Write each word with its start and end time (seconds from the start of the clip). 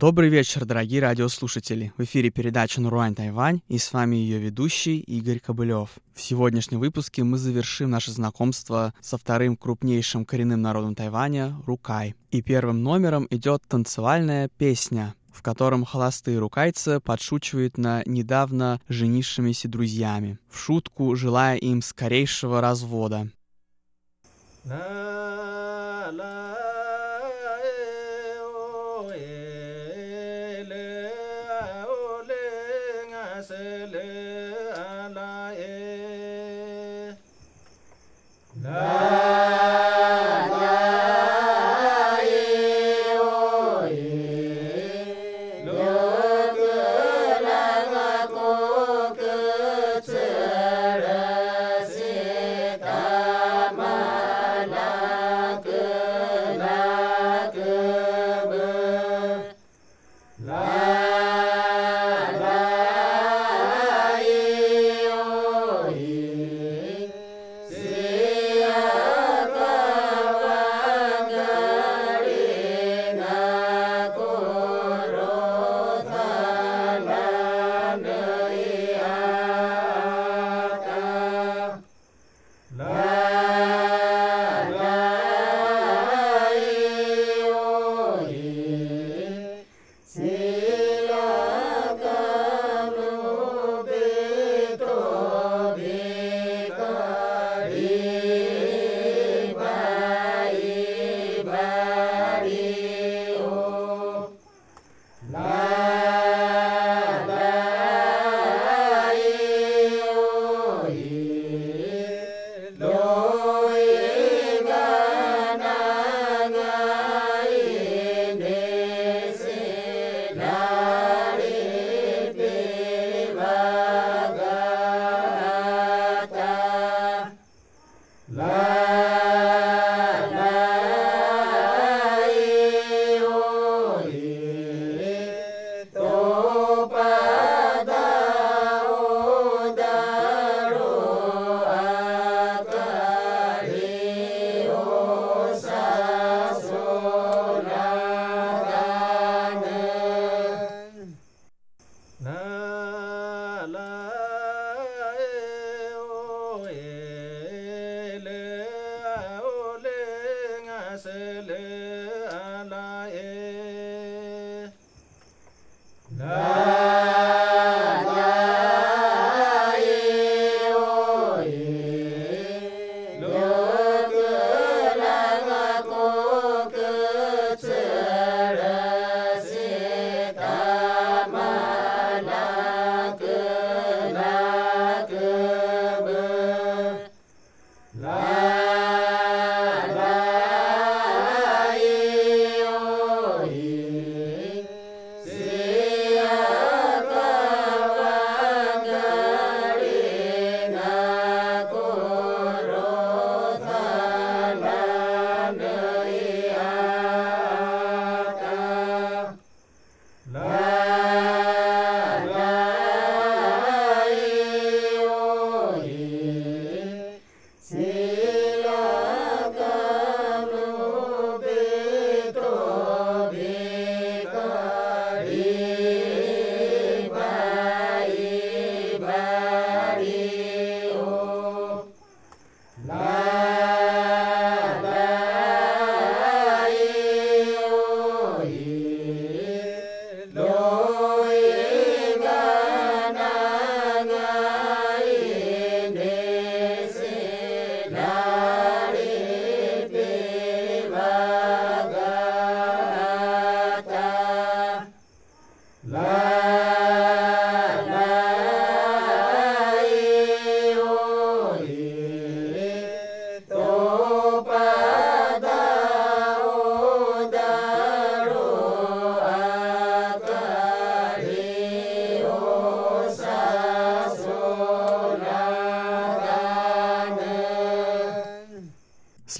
Добрый 0.00 0.30
вечер, 0.30 0.64
дорогие 0.64 1.02
радиослушатели. 1.02 1.92
В 1.98 2.04
эфире 2.04 2.30
передача 2.30 2.80
«Наруань 2.80 3.14
Тайвань» 3.14 3.60
и 3.68 3.76
с 3.76 3.92
вами 3.92 4.16
ее 4.16 4.38
ведущий 4.38 4.98
Игорь 5.00 5.40
Кобылев. 5.40 5.90
В 6.14 6.22
сегодняшнем 6.22 6.80
выпуске 6.80 7.22
мы 7.22 7.36
завершим 7.36 7.90
наше 7.90 8.10
знакомство 8.10 8.94
со 9.02 9.18
вторым 9.18 9.58
крупнейшим 9.58 10.24
коренным 10.24 10.62
народом 10.62 10.94
Тайваня— 10.94 11.54
Рукай. 11.66 12.14
И 12.30 12.40
первым 12.40 12.82
номером 12.82 13.26
идет 13.28 13.60
танцевальная 13.68 14.48
песня, 14.48 15.14
в 15.34 15.42
котором 15.42 15.84
холостые 15.84 16.38
рукайцы 16.38 16.98
подшучивают 17.00 17.76
на 17.76 18.02
недавно 18.06 18.80
женившимися 18.88 19.68
друзьями, 19.68 20.38
в 20.48 20.58
шутку 20.58 21.14
желая 21.14 21.58
им 21.58 21.82
скорейшего 21.82 22.62
развода. 22.62 23.28
ese 33.50 33.99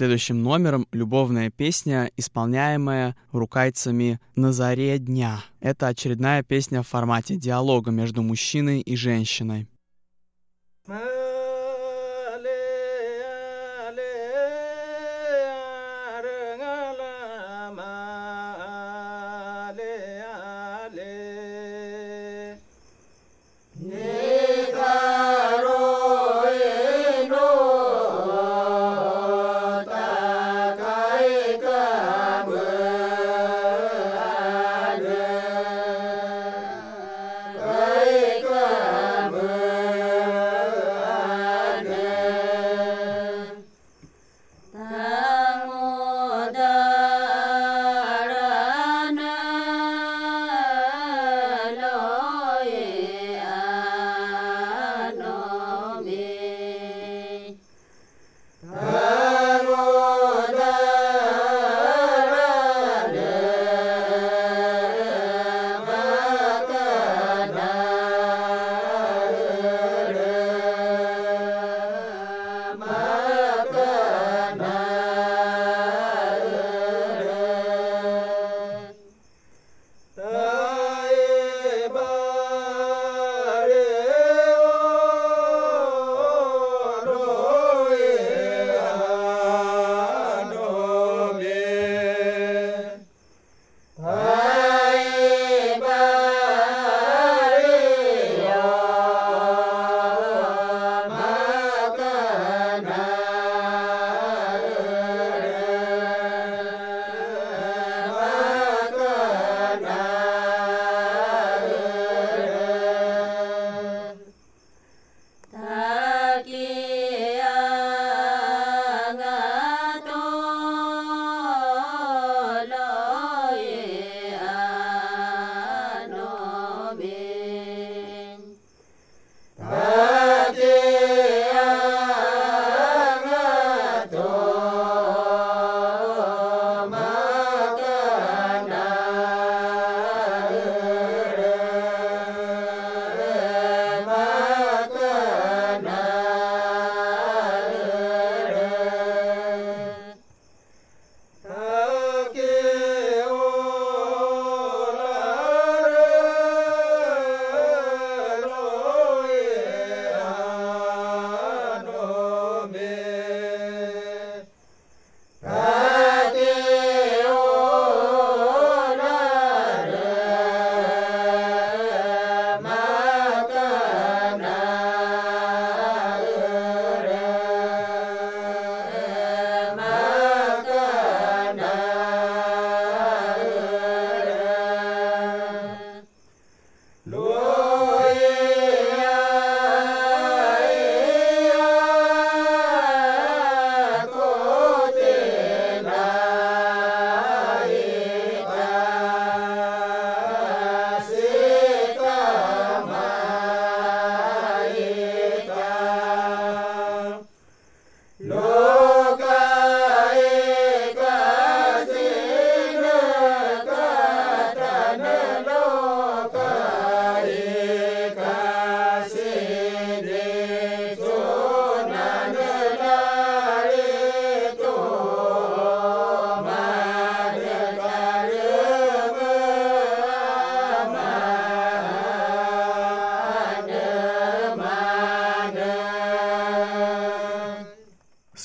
Следующим 0.01 0.41
номером 0.41 0.87
любовная 0.91 1.51
песня, 1.51 2.09
исполняемая 2.17 3.15
рукайцами 3.31 4.19
«На 4.35 4.51
заре 4.51 4.97
дня». 4.97 5.43
Это 5.59 5.89
очередная 5.89 6.41
песня 6.41 6.81
в 6.81 6.87
формате 6.87 7.35
диалога 7.35 7.91
между 7.91 8.23
мужчиной 8.23 8.81
и 8.81 8.95
женщиной. 8.95 9.67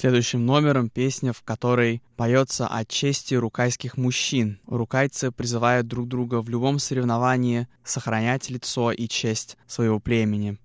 Следующим 0.06 0.46
номером 0.46 0.88
песня, 0.88 1.32
в 1.32 1.42
которой 1.42 2.00
поется 2.14 2.68
о 2.68 2.84
чести 2.84 3.34
рукайских 3.34 3.96
мужчин. 3.96 4.60
Рукайцы 4.68 5.32
призывают 5.32 5.88
друг 5.88 6.06
друга 6.06 6.42
в 6.42 6.48
любом 6.48 6.78
соревновании 6.78 7.66
сохранять 7.82 8.48
лицо 8.48 8.92
и 8.92 9.08
честь 9.08 9.56
своего 9.66 9.98
племени. 9.98 10.58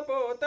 ಪೋತ 0.00 0.44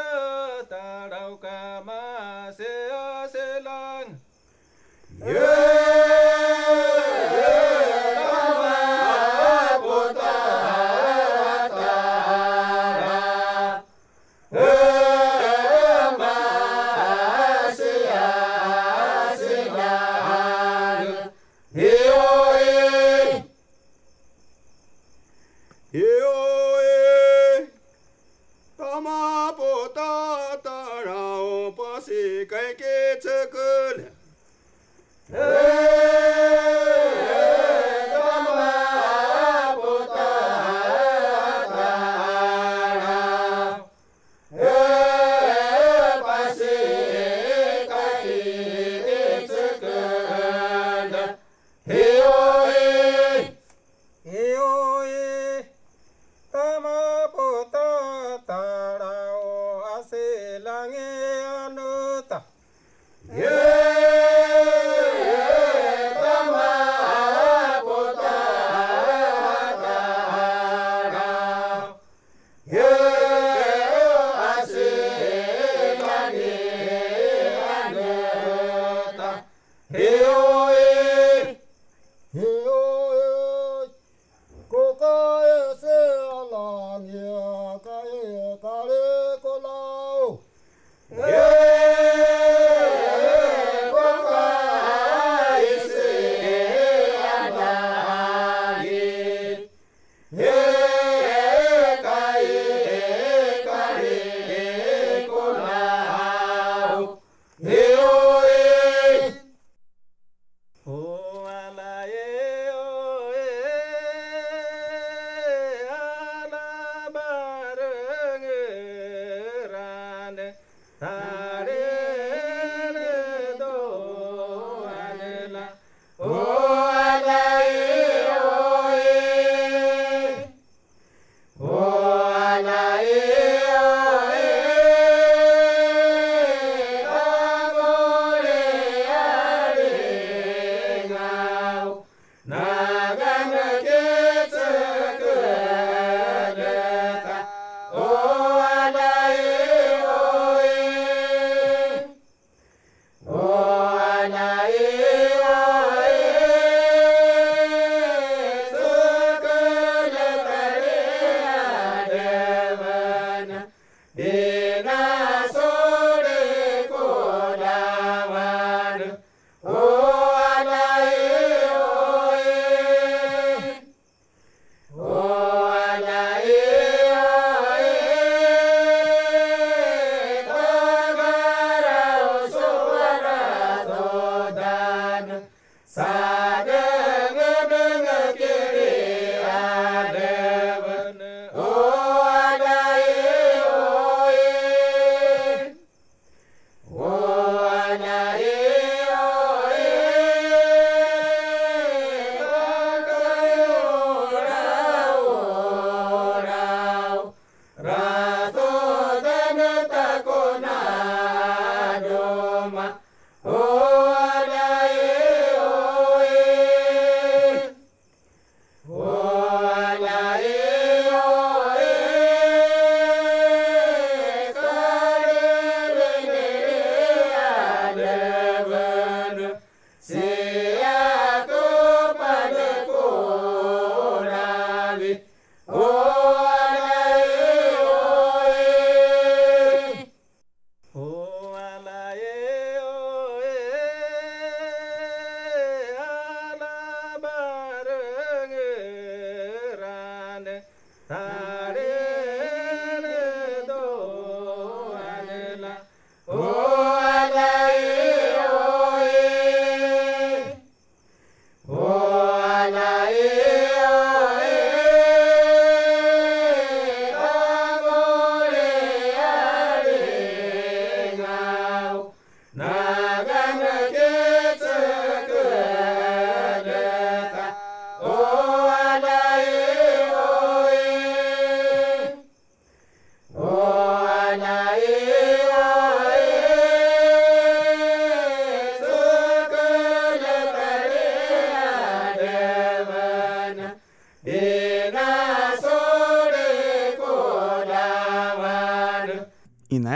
И 251.25 252.12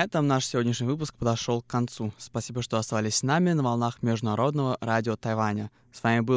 этом 0.07 0.25
наш 0.25 0.45
сегодняшний 0.45 0.87
выпуск 0.87 1.13
подошел 1.15 1.61
к 1.61 1.67
концу. 1.67 2.13
Спасибо, 2.17 2.61
что 2.61 2.77
оставались 2.77 3.17
с 3.17 3.23
нами 3.23 3.51
на 3.51 3.61
волнах 3.61 4.01
Международного 4.01 4.77
радио 4.79 5.17
Тайваня. 5.17 5.69
С 5.91 6.01
вами 6.01 6.21
был 6.21 6.25